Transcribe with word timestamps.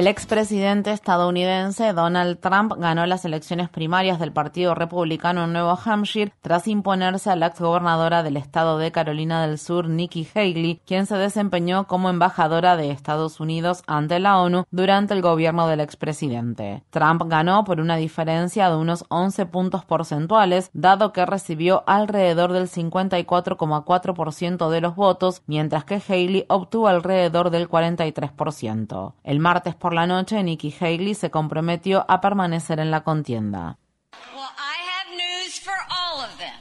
El 0.00 0.06
expresidente 0.06 0.92
estadounidense 0.92 1.92
Donald 1.92 2.40
Trump 2.40 2.72
ganó 2.78 3.04
las 3.04 3.26
elecciones 3.26 3.68
primarias 3.68 4.18
del 4.18 4.32
Partido 4.32 4.74
Republicano 4.74 5.44
en 5.44 5.52
Nuevo 5.52 5.78
Hampshire 5.84 6.32
tras 6.40 6.68
imponerse 6.68 7.28
a 7.28 7.36
la 7.36 7.48
exgobernadora 7.48 8.22
del 8.22 8.38
estado 8.38 8.78
de 8.78 8.92
Carolina 8.92 9.46
del 9.46 9.58
Sur, 9.58 9.90
Nikki 9.90 10.26
Haley, 10.34 10.80
quien 10.86 11.04
se 11.04 11.18
desempeñó 11.18 11.86
como 11.86 12.08
embajadora 12.08 12.78
de 12.78 12.90
Estados 12.90 13.40
Unidos 13.40 13.82
ante 13.86 14.20
la 14.20 14.38
ONU 14.38 14.64
durante 14.70 15.12
el 15.12 15.20
gobierno 15.20 15.68
del 15.68 15.80
expresidente. 15.80 16.82
Trump 16.88 17.24
ganó 17.26 17.64
por 17.64 17.78
una 17.78 17.96
diferencia 17.96 18.70
de 18.70 18.76
unos 18.76 19.04
11 19.10 19.44
puntos 19.44 19.84
porcentuales, 19.84 20.70
dado 20.72 21.12
que 21.12 21.26
recibió 21.26 21.84
alrededor 21.86 22.54
del 22.54 22.70
54,4% 22.70 24.70
de 24.70 24.80
los 24.80 24.96
votos, 24.96 25.42
mientras 25.46 25.84
que 25.84 26.00
Haley 26.08 26.46
obtuvo 26.48 26.88
alrededor 26.88 27.50
del 27.50 27.68
43%. 27.68 29.12
El 29.24 29.40
martes 29.40 29.74
por 29.74 29.89
la 29.92 30.06
noche, 30.06 30.42
Nikki 30.42 30.74
Haley 30.78 31.14
se 31.14 31.30
comprometió 31.30 32.04
a 32.08 32.20
permanecer 32.20 32.80
en 32.80 32.90
la 32.90 33.02
contienda. 33.02 33.78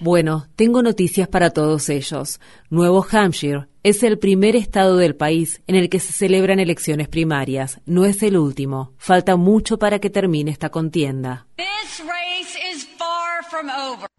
Bueno, 0.02 0.45
tengo 0.55 0.81
noticias 0.81 1.27
para 1.27 1.50
todos 1.50 1.89
ellos. 1.89 2.39
Nuevo 2.69 3.05
Hampshire 3.11 3.67
es 3.83 4.03
el 4.03 4.17
primer 4.17 4.55
estado 4.55 4.95
del 4.95 5.16
país 5.16 5.61
en 5.67 5.75
el 5.75 5.89
que 5.89 6.00
se 6.00 6.13
celebran 6.13 6.59
elecciones 6.59 7.09
primarias. 7.09 7.81
No 7.85 8.05
es 8.05 8.23
el 8.23 8.38
último. 8.38 8.94
Falta 8.97 9.35
mucho 9.35 9.77
para 9.77 10.00
que 10.00 10.09
termine 10.09 10.52
esta 10.52 10.69
contienda. 10.69 11.47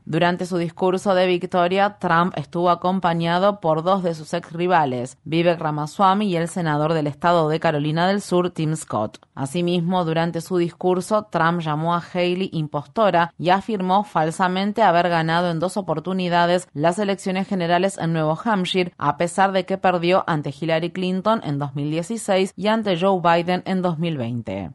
Durante 0.04 0.44
su 0.44 0.56
discurso 0.58 1.14
de 1.14 1.26
victoria, 1.26 1.98
Trump 2.00 2.32
estuvo 2.36 2.70
acompañado 2.70 3.60
por 3.60 3.82
dos 3.84 4.02
de 4.02 4.14
sus 4.14 4.34
ex 4.34 4.52
rivales, 4.52 5.18
Vivek 5.24 5.60
Ramaswamy 5.60 6.26
y 6.26 6.36
el 6.36 6.48
senador 6.48 6.94
del 6.94 7.06
estado 7.06 7.48
de 7.48 7.60
Carolina 7.60 8.08
del 8.08 8.20
Sur, 8.20 8.50
Tim 8.50 8.74
Scott. 8.74 9.18
Asimismo, 9.34 10.04
durante 10.04 10.40
su 10.40 10.56
discurso, 10.56 11.28
Trump 11.30 11.60
llamó 11.60 11.94
a 11.94 12.02
Haley 12.02 12.50
impostora 12.52 13.32
y 13.38 13.50
afirmó 13.50 14.02
falsamente 14.02 14.82
haber 14.82 15.08
ganado 15.08 15.50
en 15.50 15.60
dos 15.60 15.76
oportunidades 15.76 16.68
las 16.72 16.98
elecciones 16.98 17.46
generales 17.46 17.96
en 17.98 18.12
Nuevo 18.12 18.38
Hampshire, 18.42 18.92
a 18.98 19.16
pesar 19.16 19.52
de 19.52 19.64
que 19.64 19.78
perdió 19.78 20.24
ante 20.26 20.52
Hillary 20.58 20.90
Clinton 20.90 21.40
en 21.44 21.58
2016 21.58 22.52
y 22.56 22.66
ante 22.66 22.98
Joe 22.98 23.20
Biden 23.22 23.62
en 23.64 23.82
2020. 23.82 24.70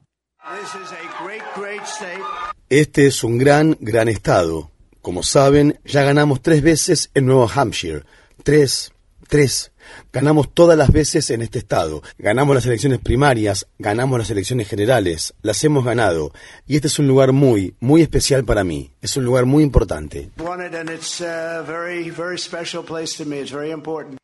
Este 2.70 3.06
es 3.06 3.24
un 3.24 3.38
gran, 3.38 3.78
gran 3.80 4.10
estado. 4.10 4.72
Como 5.04 5.22
saben, 5.22 5.80
ya 5.86 6.04
ganamos 6.04 6.42
tres 6.42 6.64
veces 6.64 7.12
en 7.14 7.28
Nueva 7.28 7.48
Hampshire. 7.54 8.04
Tres, 8.44 8.92
tres. 9.28 9.72
Ganamos 10.16 10.54
todas 10.54 10.78
las 10.78 10.94
veces 10.94 11.30
en 11.30 11.42
este 11.42 11.60
estado. 11.60 12.02
Ganamos 12.18 12.56
las 12.56 12.66
elecciones 12.66 13.00
primarias, 13.00 13.68
ganamos 13.78 14.18
las 14.18 14.30
elecciones 14.30 14.70
generales, 14.70 15.34
las 15.42 15.62
hemos 15.66 15.84
ganado. 15.84 16.32
Y 16.66 16.78
este 16.78 16.88
es 16.88 17.00
un 17.00 17.08
lugar 17.10 17.34
muy, 17.34 17.76
muy 17.82 18.02
especial 18.02 18.46
para 18.46 18.64
mí. 18.64 18.92
Es 19.02 19.18
un 19.18 19.26
lugar 19.26 19.46
muy 19.46 19.62
importante. 19.62 20.30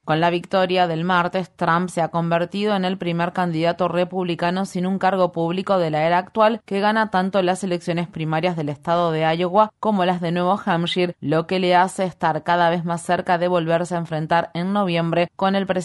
Con 0.05 0.19
la 0.19 0.29
victoria 0.29 0.87
del 0.87 1.03
martes, 1.03 1.51
Trump 1.57 1.89
se 1.89 2.01
ha 2.01 2.07
convertido 2.07 2.75
en 2.75 2.85
el 2.85 2.97
primer 2.97 3.33
candidato 3.33 3.89
republicano 3.89 4.65
sin 4.65 4.85
un 4.85 4.97
cargo 4.97 5.33
público 5.33 5.77
de 5.77 5.91
la 5.91 6.07
era 6.07 6.17
actual 6.19 6.61
que 6.65 6.79
gana 6.79 7.11
tanto 7.11 7.41
las 7.41 7.65
elecciones 7.65 8.07
primarias 8.07 8.55
del 8.55 8.69
estado 8.69 9.11
de 9.11 9.23
Iowa 9.35 9.73
como 9.79 10.05
las 10.05 10.21
de 10.21 10.31
Nuevo 10.31 10.59
Hampshire, 10.65 11.15
lo 11.19 11.47
que 11.47 11.59
le 11.59 11.75
hace 11.75 12.05
estar 12.05 12.43
cada 12.43 12.69
vez 12.69 12.85
más 12.85 13.01
cerca 13.01 13.37
de 13.37 13.49
volverse 13.49 13.95
a 13.95 13.99
enfrentar 13.99 14.51
en 14.53 14.71
noviembre 14.71 15.29
con 15.35 15.55
el 15.55 15.67
presidente 15.67 15.80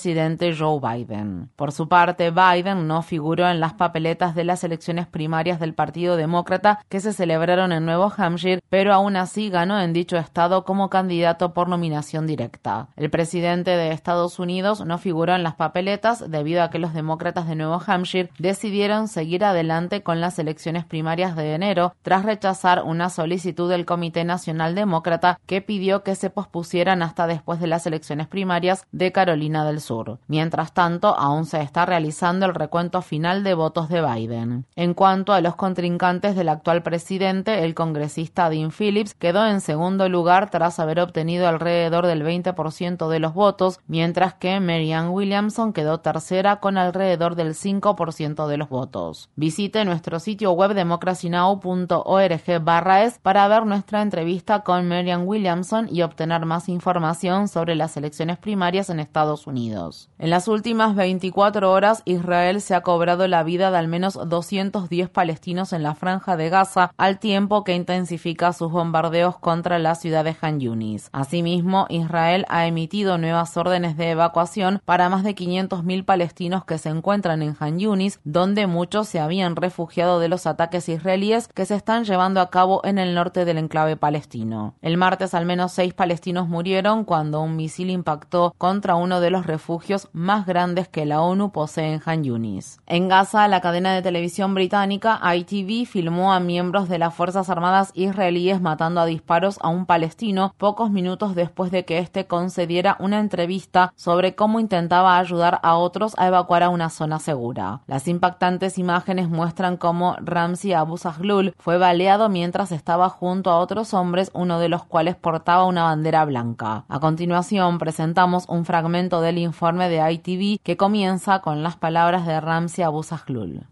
Joe 0.58 0.80
Biden. 0.80 1.50
Por 1.56 1.72
su 1.72 1.88
parte, 1.88 2.30
Biden 2.30 2.86
no 2.86 3.02
figuró 3.02 3.48
en 3.48 3.60
las 3.60 3.74
papeletas 3.74 4.34
de 4.34 4.44
las 4.44 4.64
elecciones 4.64 5.06
primarias 5.06 5.60
del 5.60 5.74
Partido 5.74 6.16
Demócrata 6.16 6.80
que 6.88 7.00
se 7.00 7.12
celebraron 7.12 7.72
en 7.72 7.84
Nuevo 7.84 8.12
Hampshire, 8.16 8.62
pero 8.68 8.92
aún 8.92 9.16
así 9.16 9.50
ganó 9.50 9.80
en 9.80 9.92
dicho 9.92 10.16
estado 10.16 10.64
como 10.64 10.90
candidato 10.90 11.54
por 11.54 11.68
nominación 11.68 12.26
directa. 12.26 12.88
El 12.96 13.10
presidente 13.10 13.70
de 13.70 13.92
Estados 13.92 14.38
Unidos 14.38 14.84
no 14.84 14.98
figuró 14.98 15.34
en 15.34 15.42
las 15.42 15.54
papeletas 15.54 16.30
debido 16.30 16.62
a 16.62 16.70
que 16.70 16.78
los 16.78 16.94
demócratas 16.94 17.48
de 17.48 17.54
Nuevo 17.54 17.80
Hampshire 17.86 18.30
decidieron 18.38 19.08
seguir 19.08 19.44
adelante 19.44 20.02
con 20.02 20.20
las 20.20 20.38
elecciones 20.38 20.84
primarias 20.84 21.36
de 21.36 21.54
enero 21.54 21.94
tras 22.02 22.24
rechazar 22.24 22.82
una 22.84 23.10
solicitud 23.10 23.70
del 23.70 23.86
Comité 23.86 24.24
Nacional 24.24 24.74
Demócrata 24.74 25.38
que 25.46 25.62
pidió 25.62 26.02
que 26.02 26.14
se 26.14 26.30
pospusieran 26.30 27.02
hasta 27.02 27.26
después 27.26 27.60
de 27.60 27.66
las 27.66 27.86
elecciones 27.86 28.28
primarias 28.28 28.86
de 28.92 29.12
Carolina 29.12 29.64
del 29.64 29.80
Sur. 29.80 29.85
Mientras 30.26 30.72
tanto, 30.72 31.16
aún 31.16 31.46
se 31.46 31.60
está 31.60 31.86
realizando 31.86 32.46
el 32.46 32.54
recuento 32.54 33.02
final 33.02 33.44
de 33.44 33.54
votos 33.54 33.88
de 33.88 34.02
Biden. 34.02 34.66
En 34.74 34.94
cuanto 34.94 35.32
a 35.32 35.40
los 35.40 35.54
contrincantes 35.54 36.34
del 36.34 36.48
actual 36.48 36.82
presidente, 36.82 37.64
el 37.64 37.74
congresista 37.74 38.50
Dean 38.50 38.70
Phillips 38.70 39.14
quedó 39.14 39.46
en 39.46 39.60
segundo 39.60 40.08
lugar 40.08 40.50
tras 40.50 40.80
haber 40.80 40.98
obtenido 41.00 41.46
alrededor 41.46 42.06
del 42.06 42.24
20% 42.24 43.08
de 43.08 43.20
los 43.20 43.34
votos, 43.34 43.78
mientras 43.86 44.34
que 44.34 44.58
Marianne 44.58 45.10
Williamson 45.10 45.72
quedó 45.72 46.00
tercera 46.00 46.56
con 46.56 46.78
alrededor 46.78 47.36
del 47.36 47.54
5% 47.54 48.48
de 48.48 48.56
los 48.56 48.68
votos. 48.68 49.30
Visite 49.36 49.84
nuestro 49.84 50.18
sitio 50.18 50.52
web 50.52 50.74
democracynow.org 50.74 52.64
barra 52.64 53.04
es 53.04 53.18
para 53.18 53.46
ver 53.48 53.66
nuestra 53.66 54.02
entrevista 54.02 54.60
con 54.60 54.88
Marianne 54.88 55.24
Williamson 55.24 55.88
y 55.90 56.02
obtener 56.02 56.44
más 56.44 56.68
información 56.68 57.48
sobre 57.48 57.74
las 57.74 57.96
elecciones 57.96 58.38
primarias 58.38 58.90
en 58.90 59.00
Estados 59.00 59.46
Unidos. 59.46 59.75
En 60.18 60.30
las 60.30 60.48
últimas 60.48 60.94
24 60.94 61.70
horas, 61.70 62.02
Israel 62.06 62.60
se 62.60 62.74
ha 62.74 62.80
cobrado 62.82 63.28
la 63.28 63.42
vida 63.42 63.70
de 63.70 63.76
al 63.76 63.88
menos 63.88 64.14
210 64.14 65.10
palestinos 65.10 65.72
en 65.72 65.82
la 65.82 65.94
franja 65.94 66.36
de 66.36 66.48
Gaza, 66.48 66.92
al 66.96 67.18
tiempo 67.18 67.64
que 67.64 67.74
intensifica 67.74 68.52
sus 68.52 68.72
bombardeos 68.72 69.38
contra 69.38 69.78
la 69.78 69.94
ciudad 69.94 70.24
de 70.24 70.36
Han 70.40 70.60
Yunis. 70.60 71.10
Asimismo, 71.12 71.86
Israel 71.90 72.46
ha 72.48 72.66
emitido 72.66 73.18
nuevas 73.18 73.56
órdenes 73.56 73.96
de 73.96 74.10
evacuación 74.10 74.80
para 74.84 75.08
más 75.08 75.24
de 75.24 75.34
500.000 75.34 76.04
palestinos 76.04 76.64
que 76.64 76.78
se 76.78 76.88
encuentran 76.88 77.42
en 77.42 77.56
Han 77.60 77.78
Yunis, 77.78 78.20
donde 78.24 78.66
muchos 78.66 79.08
se 79.08 79.20
habían 79.20 79.56
refugiado 79.56 80.20
de 80.20 80.28
los 80.28 80.46
ataques 80.46 80.88
israelíes 80.88 81.48
que 81.48 81.66
se 81.66 81.74
están 81.74 82.04
llevando 82.04 82.40
a 82.40 82.50
cabo 82.50 82.80
en 82.84 82.98
el 82.98 83.14
norte 83.14 83.44
del 83.44 83.58
enclave 83.58 83.96
palestino. 83.96 84.74
El 84.80 84.96
martes 84.96 85.34
al 85.34 85.44
menos 85.44 85.72
seis 85.72 85.92
palestinos 85.92 86.48
murieron 86.48 87.04
cuando 87.04 87.42
un 87.42 87.56
misil 87.56 87.90
impactó 87.90 88.54
contra 88.56 88.94
uno 88.94 89.20
de 89.20 89.30
los 89.30 89.46
refugios 89.56 90.10
más 90.12 90.44
grandes 90.44 90.86
que 90.86 91.06
la 91.06 91.22
ONU 91.22 91.50
posee 91.50 91.94
en 91.94 92.02
Han 92.04 92.24
Yunis. 92.24 92.78
En 92.86 93.08
Gaza, 93.08 93.48
la 93.48 93.62
cadena 93.62 93.94
de 93.94 94.02
televisión 94.02 94.52
británica 94.52 95.18
ITV 95.34 95.86
filmó 95.86 96.34
a 96.34 96.40
miembros 96.40 96.90
de 96.90 96.98
las 96.98 97.14
Fuerzas 97.14 97.48
Armadas 97.48 97.90
israelíes 97.94 98.60
matando 98.60 99.00
a 99.00 99.06
disparos 99.06 99.58
a 99.62 99.68
un 99.68 99.86
palestino 99.86 100.54
pocos 100.58 100.90
minutos 100.90 101.34
después 101.34 101.70
de 101.70 101.86
que 101.86 102.00
éste 102.00 102.26
concediera 102.26 102.98
una 103.00 103.18
entrevista 103.18 103.94
sobre 103.96 104.34
cómo 104.34 104.60
intentaba 104.60 105.16
ayudar 105.16 105.58
a 105.62 105.76
otros 105.76 106.12
a 106.18 106.26
evacuar 106.26 106.62
a 106.62 106.68
una 106.68 106.90
zona 106.90 107.18
segura. 107.18 107.80
Las 107.86 108.08
impactantes 108.08 108.76
imágenes 108.76 109.30
muestran 109.30 109.78
cómo 109.78 110.16
Ramzi 110.20 110.74
Abu 110.74 110.98
Zahlul 110.98 111.54
fue 111.56 111.78
baleado 111.78 112.28
mientras 112.28 112.72
estaba 112.72 113.08
junto 113.08 113.50
a 113.50 113.58
otros 113.58 113.94
hombres, 113.94 114.30
uno 114.34 114.58
de 114.58 114.68
los 114.68 114.84
cuales 114.84 115.16
portaba 115.16 115.64
una 115.64 115.84
bandera 115.84 116.26
blanca. 116.26 116.84
A 116.90 117.00
continuación 117.00 117.78
presentamos 117.78 118.44
un 118.50 118.66
fragmento 118.66 119.22
del 119.22 119.45
informe 119.46 119.88
de 119.88 120.12
ITV 120.12 120.60
que 120.62 120.76
comienza 120.76 121.40
con 121.40 121.62
las 121.62 121.76
palabras 121.76 122.26
de 122.26 122.40
Ramzi 122.40 122.82
Abu 122.82 123.02
Zahlul. 123.02 123.66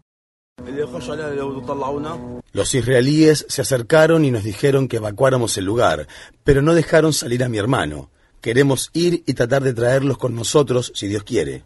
Los 2.53 2.73
israelíes 2.73 3.45
se 3.49 3.61
acercaron 3.61 4.25
y 4.25 4.31
nos 4.31 4.43
dijeron 4.43 4.87
que 4.87 4.97
evacuáramos 4.97 5.57
el 5.57 5.65
lugar, 5.65 6.07
pero 6.43 6.61
no 6.61 6.73
dejaron 6.73 7.13
salir 7.13 7.43
a 7.43 7.49
mi 7.49 7.57
hermano. 7.57 8.09
Queremos 8.41 8.89
ir 8.93 9.23
y 9.25 9.33
tratar 9.33 9.63
de 9.63 9.73
traerlos 9.73 10.17
con 10.17 10.35
nosotros 10.35 10.91
si 10.95 11.07
Dios 11.07 11.23
quiere. 11.23 11.63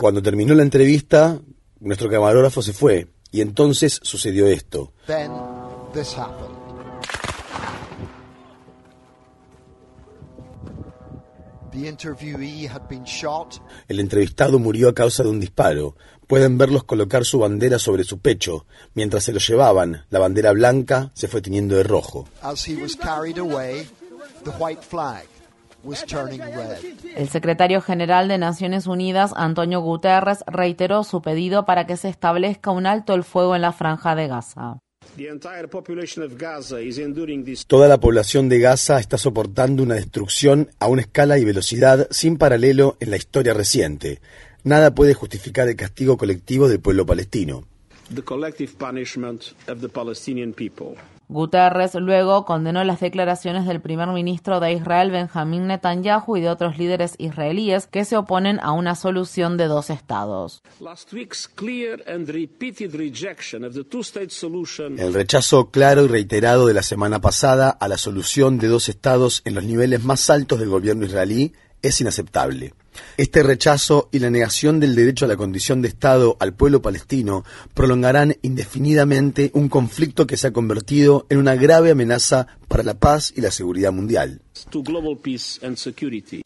Cuando 0.00 0.22
terminó 0.22 0.54
la 0.54 0.62
entrevista, 0.62 1.40
nuestro 1.80 2.08
camarógrafo 2.10 2.62
se 2.62 2.72
fue 2.72 3.08
y 3.30 3.40
entonces 3.40 4.00
sucedió 4.02 4.46
esto. 4.46 4.92
El 13.88 14.00
entrevistado 14.00 14.58
murió 14.58 14.88
a 14.88 14.94
causa 14.94 15.22
de 15.22 15.28
un 15.28 15.40
disparo. 15.40 15.96
Pueden 16.26 16.56
verlos 16.56 16.84
colocar 16.84 17.24
su 17.24 17.38
bandera 17.40 17.78
sobre 17.78 18.04
su 18.04 18.20
pecho. 18.20 18.66
Mientras 18.94 19.24
se 19.24 19.32
lo 19.32 19.38
llevaban, 19.38 20.04
la 20.10 20.18
bandera 20.20 20.52
blanca 20.52 21.10
se 21.14 21.28
fue 21.28 21.42
tiñendo 21.42 21.74
de 21.76 21.82
rojo. 21.82 22.28
El 27.16 27.28
secretario 27.28 27.80
general 27.80 28.28
de 28.28 28.38
Naciones 28.38 28.86
Unidas, 28.86 29.32
Antonio 29.36 29.80
Guterres, 29.80 30.44
reiteró 30.46 31.04
su 31.04 31.20
pedido 31.22 31.66
para 31.66 31.86
que 31.86 31.96
se 31.96 32.08
establezca 32.08 32.70
un 32.70 32.86
alto 32.86 33.14
el 33.14 33.24
fuego 33.24 33.54
en 33.54 33.62
la 33.62 33.72
franja 33.72 34.14
de 34.14 34.28
Gaza. 34.28 34.83
Toda 37.66 37.88
la 37.88 38.00
población 38.00 38.48
de 38.48 38.58
Gaza 38.58 38.98
está 38.98 39.16
soportando 39.16 39.82
una 39.82 39.94
destrucción 39.94 40.70
a 40.80 40.88
una 40.88 41.02
escala 41.02 41.38
y 41.38 41.44
velocidad 41.44 42.08
sin 42.10 42.36
paralelo 42.36 42.96
en 43.00 43.10
la 43.10 43.16
historia 43.16 43.54
reciente. 43.54 44.20
Nada 44.64 44.94
puede 44.94 45.14
justificar 45.14 45.68
el 45.68 45.76
castigo 45.76 46.16
colectivo 46.16 46.68
del 46.68 46.80
pueblo 46.80 47.06
palestino. 47.06 47.64
Guterres 51.34 51.96
luego 51.96 52.44
condenó 52.44 52.84
las 52.84 53.00
declaraciones 53.00 53.66
del 53.66 53.80
primer 53.80 54.06
ministro 54.10 54.60
de 54.60 54.72
Israel 54.72 55.10
Benjamín 55.10 55.66
Netanyahu 55.66 56.36
y 56.36 56.40
de 56.40 56.48
otros 56.48 56.78
líderes 56.78 57.16
israelíes 57.18 57.88
que 57.88 58.04
se 58.04 58.16
oponen 58.16 58.60
a 58.60 58.70
una 58.70 58.94
solución 58.94 59.56
de 59.56 59.64
dos 59.64 59.90
estados. 59.90 60.62
El 64.96 65.12
rechazo 65.12 65.70
claro 65.72 66.04
y 66.04 66.06
reiterado 66.06 66.66
de 66.68 66.74
la 66.74 66.82
semana 66.84 67.20
pasada 67.20 67.70
a 67.70 67.88
la 67.88 67.98
solución 67.98 68.58
de 68.58 68.68
dos 68.68 68.88
estados 68.88 69.42
en 69.44 69.56
los 69.56 69.64
niveles 69.64 70.04
más 70.04 70.30
altos 70.30 70.60
del 70.60 70.68
gobierno 70.68 71.04
israelí 71.04 71.52
es 71.82 72.00
inaceptable. 72.00 72.74
Este 73.16 73.42
rechazo 73.42 74.08
y 74.12 74.18
la 74.18 74.30
negación 74.30 74.80
del 74.80 74.94
derecho 74.94 75.24
a 75.24 75.28
la 75.28 75.36
condición 75.36 75.82
de 75.82 75.88
Estado 75.88 76.36
al 76.40 76.54
pueblo 76.54 76.82
palestino 76.82 77.44
prolongarán 77.74 78.36
indefinidamente 78.42 79.50
un 79.54 79.68
conflicto 79.68 80.26
que 80.26 80.36
se 80.36 80.48
ha 80.48 80.52
convertido 80.52 81.26
en 81.28 81.38
una 81.38 81.54
grave 81.54 81.90
amenaza 81.90 82.46
para 82.68 82.82
la 82.82 82.94
paz 82.94 83.32
y 83.36 83.40
la 83.40 83.50
seguridad 83.50 83.92
mundial. 83.92 84.42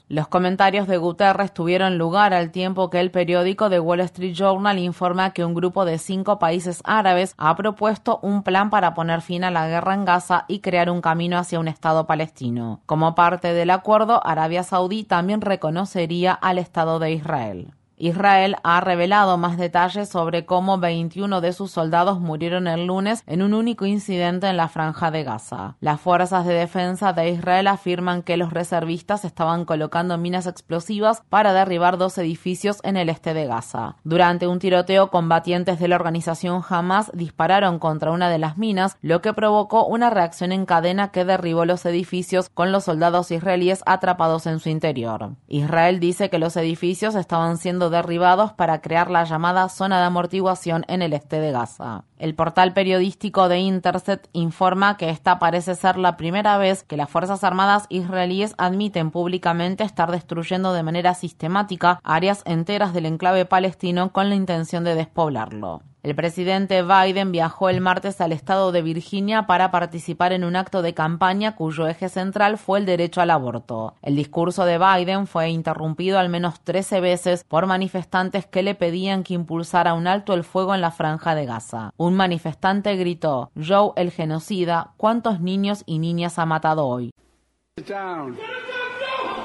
Los 0.09 0.29
comentarios 0.29 0.89
de 0.89 0.97
Guterres 0.97 1.53
tuvieron 1.53 1.99
lugar 1.99 2.35
al 2.35 2.51
tiempo 2.51 2.91
que 2.91 3.01
el 3.01 3.11
periódico 3.11 3.71
The 3.71 3.81
Wall 3.81 4.01
Street 4.01 4.35
Journal 4.35 4.79
informa 4.79 5.33
que 5.33 5.45
un 5.45 5.55
grupo 5.55 5.85
de 5.85 5.99
cinco 5.99 6.39
países 6.39 6.81
árabes 6.85 7.35
ha 7.37 7.55
propuesto 7.57 8.19
un 8.23 8.43
plan 8.43 8.71
para 8.71 8.95
poner 8.95 9.21
fin 9.21 9.45
a 9.45 9.51
la 9.51 9.69
guerra 9.69 9.95
en 9.95 10.05
Gaza 10.05 10.45
y 10.49 10.61
crear 10.61 10.91
un 10.91 11.01
camino 11.01 11.39
hacia 11.39 11.61
un 11.61 11.69
Estado 11.69 12.07
palestino. 12.07 12.81
Como 12.87 13.15
parte 13.15 13.53
del 13.53 13.71
acuerdo, 13.71 14.21
Arabia 14.27 14.63
Saudí 14.63 15.05
también 15.05 15.41
reconocería 15.41 16.33
al 16.33 16.59
Estado 16.59 16.99
de 16.99 17.13
Israel. 17.13 17.73
Israel 17.99 18.57
ha 18.63 18.81
revelado 18.81 19.37
más 19.39 19.59
detalles 19.59 20.09
sobre 20.09 20.47
cómo 20.47 20.79
21 20.79 21.41
de 21.41 21.53
sus 21.53 21.73
soldados 21.73 22.21
murieron 22.21 22.69
el 22.69 22.87
lunes 22.87 23.25
en 23.27 23.43
un 23.43 23.55
único 23.55 23.87
incidente 23.87 24.47
en 24.47 24.57
la 24.57 24.69
franja 24.69 25.11
de 25.11 25.25
Gaza. 25.25 25.77
Las 25.81 26.01
fuerzas 26.01 26.47
de 26.47 26.55
defensa 26.55 27.13
de 27.13 27.31
Israel 27.31 27.67
afirman 27.67 28.23
que 28.23 28.37
los 28.37 28.53
reservistas 28.53 29.25
estaban 29.25 29.65
colocando 29.65 30.17
minas 30.17 30.47
explosivas 30.47 31.23
para 31.29 31.53
derribar 31.53 31.99
dos 31.99 32.17
edificios 32.19 32.79
en 32.85 32.97
el 32.97 33.09
este 33.09 33.35
de 33.35 33.47
Gaza. 33.47 33.97
Durante 34.05 34.47
un 34.47 34.61
tiroteo, 34.61 35.11
combatientes 35.11 35.81
de 35.81 35.89
la 35.89 35.97
organización 35.97 36.63
Hamas 36.69 37.11
dispararon 37.15 37.79
contra 37.79 38.13
una 38.13 38.31
de 38.31 38.39
las 38.39 38.59
minas, 38.59 38.97
lo 39.03 39.21
que 39.21 39.33
provocó 39.33 39.87
una 39.87 40.11
reacción 40.11 40.53
en 40.53 40.67
cadena 40.67 41.11
que 41.11 41.25
derribó 41.25 41.65
los 41.65 41.85
edificios 41.85 42.49
con 42.49 42.71
los 42.71 42.85
soldados 42.85 43.31
israelíes 43.31 43.83
atrapados 43.87 44.47
en 44.47 44.61
su 44.61 44.69
interior. 44.69 45.33
Israel 45.49 45.99
dice 45.99 46.31
que 46.31 46.39
los 46.39 46.57
edificios 46.57 47.15
estaban 47.15 47.59
siendo 47.59 47.88
derribados 47.91 48.53
para 48.53 48.81
crear 48.81 49.11
la 49.11 49.25
llamada 49.25 49.69
zona 49.69 49.99
de 49.99 50.07
amortiguación 50.07 50.85
en 50.89 51.03
el 51.03 51.13
este 51.13 51.41
de 51.41 51.53
Gaza. 51.53 52.05
El 52.19 52.35
portal 52.35 52.73
periodístico 52.73 53.49
de 53.49 53.59
Intercept 53.59 54.27
informa 54.33 54.97
que 54.97 55.11
esta 55.11 55.39
parece 55.39 55.77
ser 55.77 55.97
la 55.97 56.17
primera 56.17 56.59
vez 56.59 56.83
que 56.83 56.97
las 56.97 57.09
Fuerzas 57.09 57.45
Armadas 57.45 57.87
israelíes 57.91 58.55
admiten 58.59 59.13
públicamente 59.13 59.85
estar 59.85 60.11
destruyendo 60.11 60.73
de 60.73 60.83
manera 60.83 61.15
sistemática 61.15 62.01
áreas 62.03 62.43
enteras 62.45 62.93
del 62.93 63.07
enclave 63.07 63.45
palestino 63.45 64.13
con 64.13 64.29
la 64.31 64.35
intención 64.35 64.83
de 64.83 64.97
despoblarlo. 64.97 65.83
El 66.05 66.15
presidente 66.15 66.83
Biden 66.83 67.33
viajó 67.33 67.69
el 67.69 67.81
martes 67.81 68.21
al 68.21 68.31
estado 68.31 68.71
de 68.71 68.83
Virginia 68.83 69.49
para 69.49 69.73
participar 69.73 70.33
en 70.33 70.45
un 70.45 70.55
acto 70.55 70.81
de 70.81 70.95
campaña 70.95 71.57
cuyo 71.57 71.89
eje 71.89 72.09
central 72.09 72.57
fue 72.57 72.79
el 72.79 72.87
derecho 72.87 73.21
al 73.21 73.31
aborto. 73.31 73.95
El 74.01 74.15
discurso 74.15 74.65
de 74.65 74.79
Biden 74.79 75.27
fue 75.27 75.51
interrumpido 75.51 76.21
al 76.21 76.29
menos 76.29 76.61
13 76.61 77.01
veces 77.01 77.45
por 77.45 77.67
manifestantes 77.67 78.47
que 78.47 78.63
le 78.63 78.77
pedían 78.77 79.25
que 79.25 79.35
impulsara 79.35 79.93
un 79.95 80.07
alto 80.07 80.35
el 80.35 80.45
fuego 80.45 80.73
en 80.73 80.81
la 80.81 80.93
franja 80.93 81.35
de 81.35 81.47
Gaza. 81.47 81.93
Manifestante 82.17 82.97
gritó, 82.97 83.51
Joe 83.57 83.93
el 83.97 84.11
genocida, 84.11 84.95
¿cuántos 84.97 85.41
niños 85.41 85.83
y 85.87 85.99
niñas 85.99 86.39
ha 86.39 86.47
matado 86.47 86.87
hoy? 86.87 87.11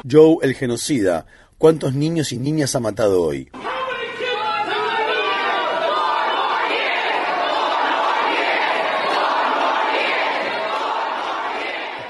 Joe 0.09 0.37
el 0.41 0.53
genocida, 0.55 1.25
¿cuántos 1.57 1.93
niños 1.93 2.31
y 2.31 2.37
niñas 2.37 2.75
ha 2.75 2.79
matado 2.79 3.21
hoy? 3.21 3.49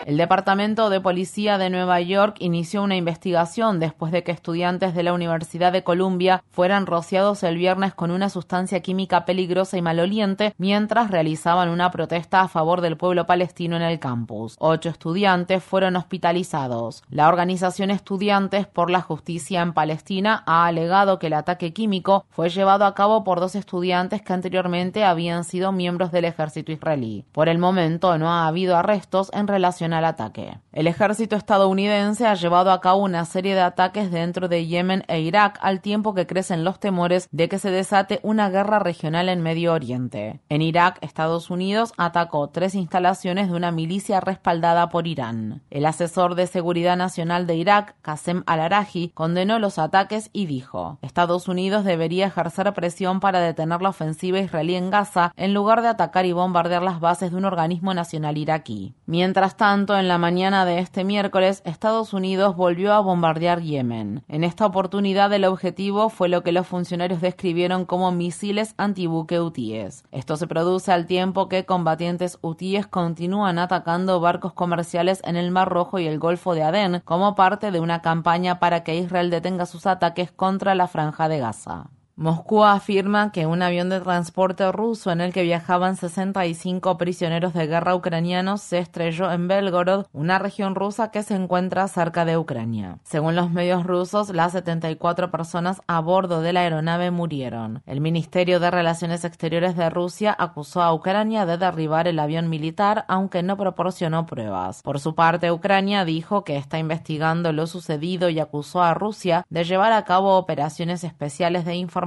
El 0.06 0.18
Departamento 0.18 0.90
de 0.90 1.00
Policía 1.00 1.58
de 1.58 1.70
Nueva 1.70 2.02
York 2.02 2.36
inició 2.40 2.84
una 2.84 2.98
investigación 2.98 3.80
después 3.80 4.12
de 4.12 4.22
que 4.22 4.34
estudiantes 4.34 4.94
de 4.94 5.04
la 5.04 5.14
Universidad 5.14 5.72
de 5.72 5.86
Columbia 5.86 6.44
fueran 6.52 6.86
rociados 6.86 7.42
el 7.44 7.58
viernes 7.58 7.94
con 7.94 8.12
una 8.12 8.28
sustancia 8.28 8.82
química 8.82 9.24
peligrosa 9.24 9.78
y 9.78 9.82
maloliente 9.82 10.56
mientras 10.58 11.10
realizaban 11.10 11.70
una 11.70 11.90
protesta 11.90 12.42
a 12.42 12.50
favor 12.50 12.82
del 12.82 12.98
pueblo 12.98 13.26
palestino 13.26 13.78
en 13.78 13.82
el 13.82 14.00
campus. 14.00 14.58
Ocho 14.60 14.90
estudiantes 14.90 15.64
fueron 15.64 15.96
hospitalizados. 15.96 17.04
La 17.10 17.30
organización 17.30 17.90
Estudiantes 17.90 18.68
por 18.68 18.90
la 18.90 19.00
Justicia 19.00 19.62
en 19.62 19.72
Palestina 19.72 20.44
ha 20.46 20.66
alegado 20.66 21.18
que 21.18 21.28
el 21.28 21.34
ataque 21.34 21.72
químico 21.72 22.26
fue 22.30 22.50
llevado 22.50 22.84
a 22.84 22.94
cabo 22.94 23.24
por 23.24 23.40
dos 23.40 23.56
estudiantes 23.56 24.22
que 24.22 24.34
anteriormente 24.34 25.06
habían 25.06 25.46
sido 25.46 25.72
miembros 25.72 26.12
del 26.12 26.26
ejército 26.26 26.74
israelí. 26.74 27.24
Por 27.32 27.48
el 27.48 27.58
momento 27.58 28.18
no 28.18 28.30
ha 28.30 28.48
habido 28.48 28.76
arrestos 28.76 29.32
en 29.34 29.48
relación 29.48 29.93
al 29.94 30.06
ataque. 30.06 30.58
El 30.72 30.88
ejército 30.88 31.36
estadounidense 31.36 32.26
ha 32.26 32.34
llevado 32.34 32.72
a 32.72 32.82
cabo 32.82 33.04
una 33.04 33.26
serie 33.26 33.56
de 33.56 33.62
ataques 33.62 34.12
dentro 34.12 34.48
de 34.48 34.66
Yemen 34.66 35.04
e 35.08 35.22
Irak 35.22 35.60
al 35.62 35.82
tiempo 35.82 36.14
que 36.14 36.28
crecen 36.28 36.64
los 36.64 36.80
temores 36.80 37.28
de 37.32 37.48
que 37.50 37.60
se 37.60 37.72
desate 37.72 38.20
una 38.24 38.50
guerra 38.50 38.80
regional 38.80 39.30
en 39.30 39.42
Medio 39.42 39.74
Oriente. 39.74 40.42
En 40.50 40.62
Irak, 40.62 40.98
Estados 41.02 41.50
Unidos 41.50 41.94
atacó 41.98 42.50
tres 42.50 42.76
instalaciones 42.76 43.50
de 43.50 43.56
una 43.56 43.72
milicia 43.72 44.20
respaldada 44.20 44.90
por 44.90 45.08
Irán. 45.08 45.62
El 45.70 45.86
asesor 45.86 46.36
de 46.36 46.48
seguridad 46.48 46.98
nacional 46.98 47.48
de 47.48 47.56
Irak, 47.56 47.96
Qasem 48.02 48.44
al-Araji, 48.46 49.12
condenó 49.14 49.60
los 49.60 49.78
ataques 49.78 50.30
y 50.34 50.46
dijo, 50.46 50.98
Estados 51.02 51.48
Unidos 51.48 51.84
debería 51.84 52.28
ejercer 52.28 52.74
presión 52.74 53.20
para 53.20 53.40
detener 53.40 53.82
la 53.82 53.90
ofensiva 53.90 54.40
israelí 54.40 54.76
en 54.76 54.90
Gaza 54.90 55.34
en 55.36 55.54
lugar 55.54 55.82
de 55.82 55.90
atacar 55.90 56.26
y 56.26 56.32
bombardear 56.32 56.82
las 56.82 57.00
bases 57.00 57.32
de 57.32 57.38
un 57.38 57.46
organismo 57.46 57.94
nacional 57.94 58.38
iraquí. 58.38 58.96
Mientras 59.06 59.58
tanto, 59.58 59.83
en 59.92 60.08
la 60.08 60.18
mañana 60.18 60.64
de 60.64 60.80
este 60.80 61.04
miércoles, 61.04 61.62
Estados 61.66 62.14
Unidos 62.14 62.56
volvió 62.56 62.94
a 62.94 63.02
bombardear 63.02 63.62
Yemen. 63.62 64.24
En 64.30 64.46
esta 64.46 64.66
oportunidad, 64.66 65.34
el 65.34 65.44
objetivo 65.44 66.10
fue 66.10 66.30
lo 66.30 66.42
que 66.42 66.54
los 66.54 66.66
funcionarios 66.66 67.20
describieron 67.20 67.84
como 67.84 68.14
misiles 68.14 68.74
antibuque 68.78 69.42
hutíes. 69.42 70.06
Esto 70.12 70.38
se 70.38 70.48
produce 70.48 70.94
al 70.94 71.06
tiempo 71.06 71.50
que 71.50 71.66
combatientes 71.66 72.40
hutíes 72.42 72.88
continúan 72.88 73.60
atacando 73.60 74.22
barcos 74.22 74.54
comerciales 74.54 75.22
en 75.26 75.36
el 75.36 75.52
Mar 75.52 75.68
Rojo 75.68 76.00
y 76.00 76.08
el 76.08 76.18
Golfo 76.18 76.56
de 76.56 76.64
Adén 76.64 77.02
como 77.04 77.36
parte 77.36 77.72
de 77.72 77.82
una 77.82 78.02
campaña 78.02 78.60
para 78.60 78.86
que 78.86 78.96
Israel 78.96 79.30
detenga 79.30 79.66
sus 79.66 79.86
ataques 79.86 80.32
contra 80.32 80.76
la 80.76 80.88
franja 80.88 81.28
de 81.28 81.40
Gaza. 81.40 81.90
Moscú 82.16 82.64
afirma 82.64 83.32
que 83.32 83.48
un 83.48 83.64
avión 83.64 83.90
de 83.90 84.00
transporte 84.00 84.72
ruso 84.72 85.12
en 85.12 85.20
el 85.20 85.34
que 85.34 85.42
viajaban 85.42 85.96
65 85.96 86.96
prisioneros 87.00 87.56
de 87.56 87.66
guerra 87.66 87.96
ucranianos 87.96 88.62
se 88.62 88.78
estrelló 88.78 89.32
en 89.32 89.48
Belgorod, 89.48 90.06
una 90.14 90.38
región 90.38 90.76
rusa 90.76 91.10
que 91.10 91.24
se 91.24 91.34
encuentra 91.34 91.88
cerca 91.88 92.24
de 92.24 92.38
Ucrania. 92.38 93.00
Según 93.04 93.36
los 93.36 93.50
medios 93.50 93.84
rusos, 93.88 94.30
las 94.30 94.52
74 94.52 95.32
personas 95.32 95.82
a 95.88 96.02
bordo 96.02 96.42
de 96.42 96.54
la 96.54 96.60
aeronave 96.60 97.10
murieron. 97.10 97.82
El 97.88 98.00
Ministerio 98.00 98.60
de 98.60 98.70
Relaciones 98.70 99.26
Exteriores 99.26 99.76
de 99.76 99.90
Rusia 99.90 100.36
acusó 100.38 100.84
a 100.84 100.94
Ucrania 100.94 101.48
de 101.48 101.58
derribar 101.58 102.08
el 102.08 102.20
avión 102.20 102.48
militar, 102.48 103.06
aunque 103.08 103.42
no 103.42 103.58
proporcionó 103.58 104.28
pruebas. 104.28 104.84
Por 104.84 105.00
su 105.00 105.16
parte, 105.16 105.52
Ucrania 105.52 106.06
dijo 106.06 106.44
que 106.44 106.58
está 106.58 106.78
investigando 106.78 107.52
lo 107.54 107.66
sucedido 107.66 108.30
y 108.30 108.40
acusó 108.40 108.84
a 108.84 108.94
Rusia 108.94 109.48
de 109.50 109.64
llevar 109.64 109.94
a 109.94 110.06
cabo 110.06 110.38
operaciones 110.38 111.04
especiales 111.04 111.66
de 111.66 111.74
información 111.74 112.03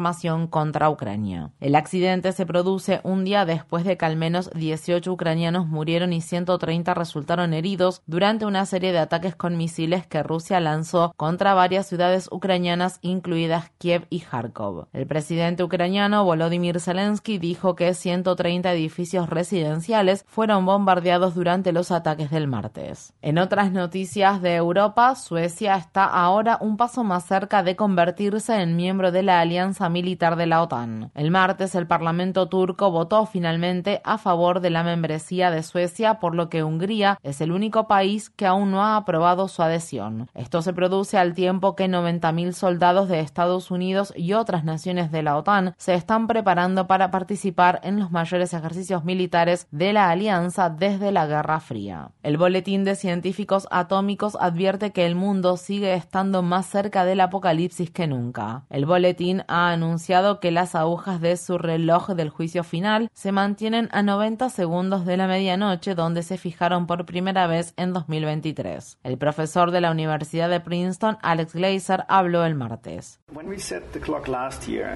contra 0.50 0.90
Ucrania. 0.90 1.50
El 1.60 1.74
accidente 1.74 2.32
se 2.32 2.46
produce 2.46 3.00
un 3.02 3.24
día 3.24 3.44
después 3.44 3.84
de 3.84 3.96
que 3.96 4.04
al 4.04 4.16
menos 4.16 4.50
18 4.54 5.10
ucranianos 5.10 5.66
murieron 5.66 6.12
y 6.12 6.20
130 6.20 6.92
resultaron 6.94 7.54
heridos 7.54 8.02
durante 8.06 8.44
una 8.44 8.66
serie 8.66 8.92
de 8.92 8.98
ataques 8.98 9.34
con 9.34 9.56
misiles 9.56 10.06
que 10.06 10.22
Rusia 10.22 10.60
lanzó 10.60 11.12
contra 11.16 11.54
varias 11.54 11.86
ciudades 11.86 12.28
ucranianas, 12.30 12.98
incluidas 13.00 13.70
Kiev 13.78 14.06
y 14.10 14.20
Kharkov. 14.20 14.88
El 14.92 15.06
presidente 15.06 15.62
ucraniano 15.62 16.24
Volodymyr 16.24 16.78
Zelensky 16.80 17.38
dijo 17.38 17.74
que 17.74 17.94
130 17.94 18.72
edificios 18.72 19.30
residenciales 19.30 20.24
fueron 20.28 20.66
bombardeados 20.66 21.34
durante 21.34 21.72
los 21.72 21.90
ataques 21.90 22.30
del 22.30 22.48
martes. 22.48 23.14
En 23.22 23.38
otras 23.38 23.72
noticias 23.72 24.42
de 24.42 24.56
Europa, 24.56 25.14
Suecia 25.14 25.76
está 25.76 26.04
ahora 26.04 26.58
un 26.60 26.76
paso 26.76 27.02
más 27.02 27.24
cerca 27.24 27.62
de 27.62 27.76
convertirse 27.76 28.60
en 28.60 28.76
miembro 28.76 29.10
de 29.10 29.22
la 29.22 29.40
Alianza 29.40 29.86
militar 29.88 30.37
de 30.37 30.47
la 30.47 30.62
OTAN. 30.62 31.11
El 31.14 31.31
martes 31.31 31.75
el 31.75 31.87
Parlamento 31.87 32.49
turco 32.49 32.90
votó 32.90 33.26
finalmente 33.26 34.00
a 34.05 34.19
favor 34.19 34.61
de 34.61 34.71
la 34.71 34.83
membresía 34.83 35.50
de 35.50 35.62
Suecia, 35.62 36.21
por 36.21 36.35
lo 36.35 36.49
que 36.49 36.62
Hungría 36.62 37.19
es 37.23 37.40
el 37.40 37.52
único 37.52 37.87
país 37.87 38.31
que 38.31 38.47
aún 38.47 38.71
no 38.71 38.83
ha 38.83 38.97
aprobado 38.97 39.49
su 39.49 39.62
adhesión. 39.62 40.28
Esto 40.35 40.62
se 40.62 40.73
produce 40.73 41.19
al 41.19 41.35
tiempo 41.35 41.76
que 41.76 41.88
90.000 41.88 42.52
soldados 42.52 43.09
de 43.09 43.21
Estados 43.21 43.71
Unidos 43.71 44.12
y 44.16 44.33
otras 44.33 44.64
naciones 44.64 45.11
de 45.11 45.23
la 45.23 45.37
OTAN 45.37 45.75
se 45.76 45.95
están 45.95 46.26
preparando 46.26 46.87
para 46.87 47.11
participar 47.11 47.81
en 47.83 47.99
los 47.99 48.11
mayores 48.11 48.55
ejercicios 48.55 49.05
militares 49.05 49.66
de 49.71 49.93
la 49.93 50.11
alianza 50.11 50.71
desde 50.71 51.12
la 51.12 51.26
Guerra 51.26 51.61
Fría. 51.61 52.11
El 52.23 52.37
Boletín 52.37 52.85
de 52.85 52.95
Científicos 52.95 53.66
Atómicos 53.71 54.37
advierte 54.40 54.93
que 54.93 55.07
el 55.07 55.14
mundo 55.14 55.57
sigue 55.57 55.95
estando 55.95 56.43
más 56.43 56.66
cerca 56.66 57.05
del 57.05 57.21
apocalipsis 57.21 57.90
que 57.90 58.07
nunca. 58.07 58.64
El 58.71 58.87
boletín 58.87 59.43
ha 59.49 59.73
anunciado 59.76 60.40
que 60.40 60.50
las 60.50 60.75
agujas 60.75 61.21
de 61.21 61.37
su 61.37 61.59
reloj 61.59 62.11
del 62.11 62.30
juicio 62.30 62.64
final 62.64 63.09
se 63.14 63.33
mantienen 63.33 63.88
a 63.92 64.02
90 64.02 64.50
segundos 64.50 65.06
de 65.06 65.16
la 65.16 65.28
medianoche 65.28 65.95
donde 65.95 66.23
se 66.23 66.37
fijaron 66.38 66.87
por 66.87 67.06
primera 67.06 67.47
vez 67.47 67.73
en 67.76 67.92
2023. 67.92 68.99
El 69.04 69.18
profesor 69.18 69.71
de 69.71 69.80
la 69.80 69.90
Universidad 69.90 70.50
de 70.50 70.61
Princeton, 70.61 71.18
Alex 71.23 71.54
Glazer, 71.54 72.04
habló 72.09 72.45
el 72.45 72.54
martes. 72.54 73.21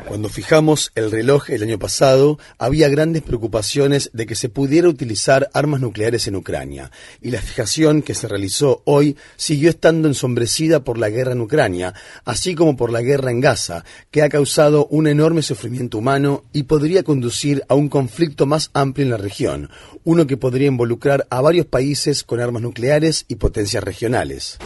Cuando 0.06 0.28
fijamos 0.28 0.92
el 0.94 1.10
reloj 1.10 1.50
el 1.50 1.62
año 1.62 1.78
pasado, 1.78 2.38
había 2.58 2.88
grandes 2.88 3.22
preocupaciones 3.22 4.10
de 4.12 4.26
que 4.26 4.34
se 4.34 4.48
pudiera 4.48 4.88
utilizar 4.88 5.50
armas 5.52 5.80
nucleares 5.80 6.26
en 6.26 6.36
Ucrania, 6.36 6.90
y 7.20 7.30
la 7.30 7.40
fijación 7.40 8.02
que 8.02 8.14
se 8.14 8.28
realizó 8.28 8.82
hoy 8.84 9.16
siguió 9.36 9.70
estando 9.70 10.08
ensombrecida 10.08 10.84
por 10.84 10.98
la 10.98 11.10
guerra 11.10 11.32
en 11.32 11.40
Ucrania, 11.40 11.94
así 12.24 12.54
como 12.54 12.76
por 12.76 12.90
la 12.90 13.02
guerra 13.02 13.30
en 13.30 13.40
Gaza, 13.40 13.84
que 14.10 14.22
ha 14.22 14.28
causado 14.28 14.69
un 14.78 15.06
enorme 15.06 15.42
sufrimiento 15.42 15.98
humano 15.98 16.44
y 16.52 16.64
podría 16.64 17.02
conducir 17.02 17.62
a 17.68 17.74
un 17.74 17.88
conflicto 17.88 18.46
más 18.46 18.70
amplio 18.72 19.04
en 19.04 19.10
la 19.10 19.16
región, 19.16 19.70
uno 20.04 20.26
que 20.26 20.36
podría 20.36 20.68
involucrar 20.68 21.26
a 21.30 21.40
varios 21.40 21.66
países 21.66 22.22
con 22.24 22.40
armas 22.40 22.62
nucleares 22.62 23.24
y 23.28 23.36
potencias 23.36 23.82
regionales. 23.82 24.58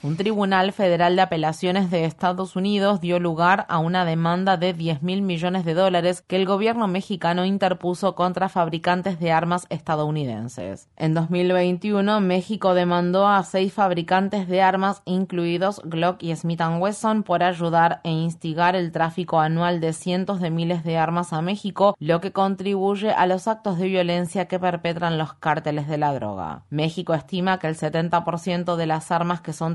Un 0.00 0.16
tribunal 0.16 0.72
federal 0.72 1.16
de 1.16 1.22
apelaciones 1.22 1.90
de 1.90 2.04
Estados 2.04 2.54
Unidos 2.54 3.00
dio 3.00 3.18
lugar 3.18 3.66
a 3.68 3.78
una 3.78 4.04
demanda 4.04 4.56
de 4.56 4.72
10 4.72 5.02
mil 5.02 5.22
millones 5.22 5.64
de 5.64 5.74
dólares 5.74 6.22
que 6.24 6.36
el 6.36 6.46
gobierno 6.46 6.86
mexicano 6.86 7.44
interpuso 7.44 8.14
contra 8.14 8.48
fabricantes 8.48 9.18
de 9.18 9.32
armas 9.32 9.66
estadounidenses. 9.70 10.88
En 10.96 11.14
2021, 11.14 12.20
México 12.20 12.74
demandó 12.74 13.26
a 13.26 13.42
seis 13.42 13.72
fabricantes 13.72 14.46
de 14.46 14.62
armas, 14.62 15.02
incluidos 15.04 15.82
Glock 15.84 16.22
y 16.22 16.34
Smith 16.36 16.62
Wesson, 16.78 17.24
por 17.24 17.42
ayudar 17.42 18.00
e 18.04 18.10
instigar 18.10 18.76
el 18.76 18.92
tráfico 18.92 19.40
anual 19.40 19.80
de 19.80 19.92
cientos 19.92 20.40
de 20.40 20.50
miles 20.50 20.84
de 20.84 20.96
armas 20.96 21.32
a 21.32 21.42
México, 21.42 21.96
lo 21.98 22.20
que 22.20 22.30
contribuye 22.30 23.10
a 23.10 23.26
los 23.26 23.48
actos 23.48 23.78
de 23.78 23.88
violencia 23.88 24.46
que 24.46 24.60
perpetran 24.60 25.18
los 25.18 25.34
cárteles 25.34 25.88
de 25.88 25.98
la 25.98 26.14
droga. 26.14 26.62
México 26.70 27.14
estima 27.14 27.58
que 27.58 27.66
el 27.66 27.76
70% 27.76 28.76
de 28.76 28.86
las 28.86 29.10
armas 29.10 29.40
que 29.40 29.52
son 29.52 29.74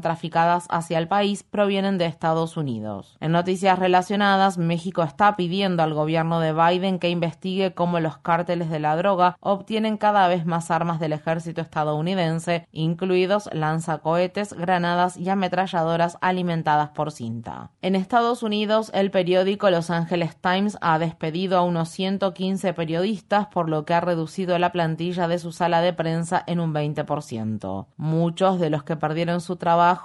hacia 0.70 0.98
el 0.98 1.08
país 1.08 1.44
provienen 1.44 1.98
de 1.98 2.06
Estados 2.06 2.58
Unidos. 2.58 3.18
En 3.20 3.32
noticias 3.32 3.80
relacionadas, 3.80 4.58
México 4.58 5.04
está 5.04 5.36
pidiendo 5.36 5.84
al 5.84 5.94
gobierno 5.94 6.40
de 6.40 6.54
Biden 6.54 7.00
que 7.00 7.10
investigue 7.10 7.74
cómo 7.74 8.00
los 8.00 8.18
cárteles 8.18 8.70
de 8.70 8.80
la 8.80 8.96
droga 8.96 9.38
obtienen 9.40 9.98
cada 9.98 10.28
vez 10.28 10.46
más 10.46 10.72
armas 10.72 11.00
del 11.00 11.14
ejército 11.14 11.62
estadounidense, 11.62 12.68
incluidos 12.72 13.50
lanzacohetes, 13.54 14.54
granadas 14.54 15.18
y 15.18 15.30
ametralladoras 15.30 16.18
alimentadas 16.22 16.90
por 16.90 17.12
cinta. 17.12 17.72
En 17.82 17.96
Estados 17.96 18.44
Unidos, 18.44 18.92
el 18.94 19.12
periódico 19.12 19.70
Los 19.70 19.90
Angeles 19.90 20.36
Times 20.38 20.78
ha 20.82 21.00
despedido 21.00 21.58
a 21.58 21.64
unos 21.64 21.90
115 21.90 22.74
periodistas, 22.74 23.48
por 23.48 23.70
lo 23.70 23.86
que 23.86 23.94
ha 23.94 24.02
reducido 24.02 24.58
la 24.60 24.72
plantilla 24.72 25.28
de 25.28 25.40
su 25.40 25.52
sala 25.52 25.82
de 25.82 25.94
prensa 25.94 26.44
en 26.48 26.60
un 26.60 26.74
20%. 26.74 27.88
Muchos 27.98 28.60
de 28.60 28.70
los 28.70 28.84
que 28.84 28.96
perdieron 28.96 29.42
su 29.42 29.56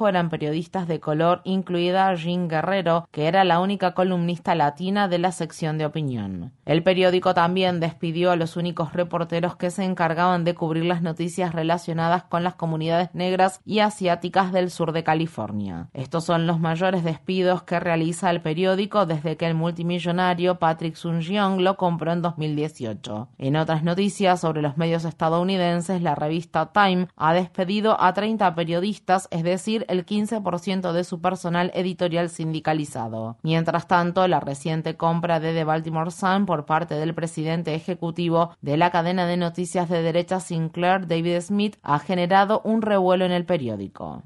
eran 0.07 0.29
periodistas 0.29 0.87
de 0.87 1.01
color, 1.01 1.41
incluida 1.45 2.15
Jean 2.15 2.47
Guerrero, 2.47 3.09
que 3.11 3.27
era 3.27 3.43
la 3.43 3.59
única 3.59 3.95
columnista 3.95 4.55
latina 4.55 5.09
de 5.09 5.19
la 5.19 5.33
sección 5.33 5.79
de 5.79 5.87
opinión. 5.87 6.53
El 6.67 6.83
periódico 6.83 7.35
también 7.35 7.81
despidió 7.81 8.31
a 8.31 8.37
los 8.37 8.57
únicos 8.57 8.93
reporteros 8.93 9.57
que 9.57 9.71
se 9.71 9.85
encargaban 9.85 10.45
de 10.45 10.55
cubrir 10.55 10.85
las 10.85 11.03
noticias 11.03 11.55
relacionadas 11.55 12.25
con 12.25 12.45
las 12.45 12.55
comunidades 12.55 13.15
negras 13.15 13.61
y 13.65 13.81
asiáticas 13.81 14.53
del 14.53 14.71
sur 14.71 14.93
de 14.93 15.03
California. 15.03 15.89
Estos 15.95 16.25
son 16.25 16.47
los 16.47 16.61
mayores 16.61 17.03
despidos 17.03 17.63
que 17.63 17.81
realiza 17.81 18.31
el 18.31 18.43
periódico 18.43 19.07
desde 19.07 19.37
que 19.37 19.47
el 19.47 19.55
multimillonario 19.55 20.59
Patrick 20.59 20.95
Sun-Jeong 20.95 21.61
lo 21.61 21.77
compró 21.77 22.13
en 22.13 22.23
2018. 22.23 23.29
En 23.39 23.57
otras 23.57 23.83
noticias 23.83 24.41
sobre 24.41 24.63
los 24.63 24.77
medios 24.77 25.05
estadounidenses, 25.05 26.03
la 26.03 26.15
revista 26.15 26.71
Time 26.73 27.09
ha 27.17 27.33
despedido 27.33 28.01
a 28.01 28.13
30 28.13 28.55
periodistas, 28.55 29.29
es 29.31 29.43
decir, 29.43 29.87
el 29.89 30.07
15% 30.07 30.93
de 30.93 31.05
su 31.05 31.21
personal 31.21 31.71
editorial 31.75 32.31
sindicalizado. 32.31 33.37
Mientras 33.43 33.89
tanto, 33.89 34.27
la 34.29 34.41
reciente 34.41 34.97
compra 34.97 35.41
de 35.41 35.53
The 35.53 35.65
Baltimore 35.65 36.11
Sun 36.11 36.47
por 36.47 36.67
parte 36.67 36.95
del 36.95 37.15
presidente 37.15 37.75
ejecutivo 37.75 38.55
de 38.61 38.77
la 38.77 38.91
cadena 38.91 39.27
de 39.27 39.37
noticias 39.37 39.89
de 39.89 40.03
derecha 40.03 40.41
Sinclair, 40.41 41.07
David 41.07 41.41
Smith, 41.41 41.77
ha 41.83 41.99
generado 41.99 42.61
un 42.65 42.83
revuelo 42.83 43.25
en 43.25 43.33
el 43.33 43.45
periódico. 43.45 44.23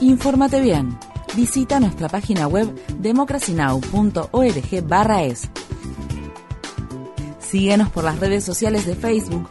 Infórmate 0.00 0.60
bien. 0.60 0.98
Visita 1.34 1.80
nuestra 1.80 2.08
página 2.08 2.46
web 2.46 2.72
democracynow.org/es. 2.98 5.50
Síguenos 7.40 7.90
por 7.90 8.04
las 8.04 8.20
redes 8.20 8.44
sociales 8.44 8.86
de 8.86 8.94
Facebook, 8.94 9.50